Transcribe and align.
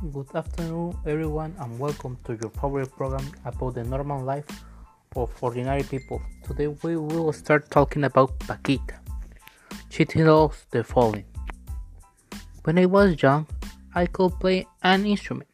Good 0.00 0.34
afternoon, 0.34 0.96
everyone, 1.04 1.54
and 1.60 1.78
welcome 1.78 2.16
to 2.24 2.32
your 2.32 2.50
favorite 2.52 2.90
program 2.90 3.30
about 3.44 3.74
the 3.74 3.84
normal 3.84 4.24
life 4.24 4.46
of 5.14 5.30
ordinary 5.42 5.82
people. 5.82 6.22
Today, 6.42 6.68
we 6.68 6.96
will 6.96 7.30
start 7.34 7.70
talking 7.70 8.04
about 8.04 8.38
Paquita. 8.38 8.98
She 9.90 10.06
tells 10.06 10.64
the 10.70 10.82
following 10.84 11.26
When 12.64 12.78
I 12.78 12.86
was 12.86 13.22
young, 13.22 13.46
I 13.94 14.06
could 14.06 14.40
play 14.40 14.66
an 14.82 15.04
instrument, 15.04 15.50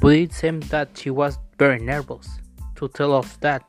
but 0.00 0.12
it 0.12 0.34
seemed 0.34 0.64
that 0.64 0.90
she 0.94 1.08
was 1.08 1.38
very 1.58 1.78
nervous 1.78 2.28
to 2.76 2.88
tell 2.88 3.14
us 3.14 3.38
that, 3.38 3.62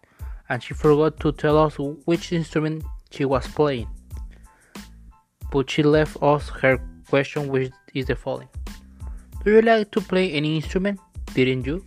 and 0.49 0.62
she 0.62 0.73
forgot 0.73 1.17
to 1.21 1.31
tell 1.31 1.58
us 1.58 1.77
which 2.03 2.34
instrument 2.34 2.84
she 3.09 3.23
was 3.23 3.48
playing. 3.48 3.88
But 5.49 5.70
she 5.70 5.81
left 5.81 6.17
us 6.21 6.49
her 6.49 6.77
question, 7.08 7.48
which 7.48 7.71
is 7.94 8.08
the 8.08 8.17
following 8.17 8.49
Do 9.49 9.55
you 9.55 9.62
like 9.63 9.89
to 9.94 10.02
play 10.02 10.31
any 10.34 10.58
instrument? 10.58 10.99
Didn't 11.34 11.66
you? 11.66 11.84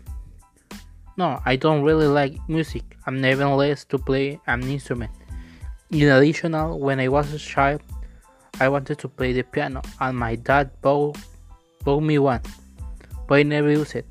No, 1.17 1.41
I 1.45 1.55
don't 1.55 1.85
really 1.85 2.09
like 2.09 2.35
music. 2.49 2.83
I'm 3.07 3.21
nevertheless 3.21 3.85
to 3.85 3.99
play 3.99 4.41
an 4.49 4.65
instrument. 4.65 5.13
In 5.93 6.09
addition, 6.09 6.55
when 6.81 6.99
I 6.99 7.07
was 7.07 7.33
a 7.33 7.39
child, 7.39 7.83
I 8.59 8.69
wanted 8.69 8.99
to 8.99 9.09
play 9.09 9.33
the 9.33 9.45
piano, 9.45 9.81
and 10.01 10.19
my 10.19 10.35
dad 10.35 10.73
bought, 10.83 11.19
bought 11.85 12.03
me 12.03 12.19
one, 12.19 12.41
but 13.29 13.39
I 13.39 13.45
never 13.45 13.71
used 13.71 13.95
it. 13.95 14.07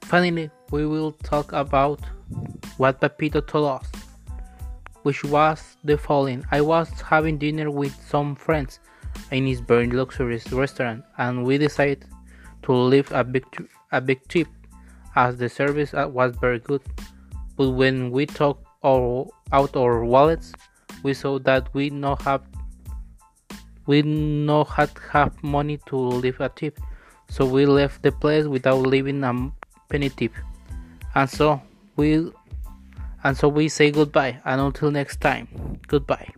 Finally, 0.00 0.50
we 0.70 0.86
will 0.86 1.12
talk 1.12 1.52
about 1.52 2.00
what 2.78 3.02
Pepito 3.02 3.42
told 3.42 3.82
us, 3.82 3.92
which 5.02 5.24
was 5.24 5.76
the 5.84 5.98
following 5.98 6.42
I 6.50 6.62
was 6.62 6.88
having 7.02 7.36
dinner 7.36 7.70
with 7.70 7.94
some 8.02 8.34
friends 8.34 8.80
in 9.30 9.46
his 9.46 9.60
very 9.60 9.86
luxurious 9.90 10.50
restaurant, 10.52 11.04
and 11.18 11.44
we 11.44 11.58
decided 11.58 12.04
to 12.62 12.72
leave 12.72 13.10
a 13.12 13.24
big, 13.24 13.44
a 13.92 14.00
big 14.00 14.26
tip 14.28 14.48
as 15.16 15.36
the 15.36 15.48
service 15.48 15.94
uh, 15.94 16.08
was 16.08 16.36
very 16.36 16.58
good. 16.58 16.82
But 17.56 17.70
when 17.70 18.10
we 18.10 18.26
took 18.26 18.62
our, 18.84 19.26
out 19.52 19.76
our 19.76 20.04
wallets, 20.04 20.52
we 21.02 21.14
saw 21.14 21.38
that 21.40 21.72
we 21.74 21.90
not 21.90 22.22
have 22.22 22.42
we 23.86 24.02
no 24.02 24.64
had 24.64 24.90
have 25.10 25.42
money 25.42 25.78
to 25.86 25.96
leave 25.96 26.40
a 26.40 26.50
tip, 26.50 26.78
so 27.30 27.46
we 27.46 27.64
left 27.64 28.02
the 28.02 28.12
place 28.12 28.44
without 28.44 28.80
leaving 28.80 29.24
a 29.24 29.50
penny 29.88 30.10
tip. 30.10 30.32
And 31.14 31.28
so 31.28 31.62
we 31.96 32.30
and 33.24 33.36
so 33.36 33.48
we 33.48 33.68
say 33.68 33.90
goodbye 33.90 34.40
and 34.44 34.60
until 34.60 34.90
next 34.90 35.22
time. 35.22 35.80
Goodbye. 35.88 36.28